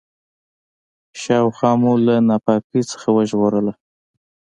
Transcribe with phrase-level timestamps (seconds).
[1.21, 3.73] شاوخوا مو له ناپاکۍ څخه وژغورله.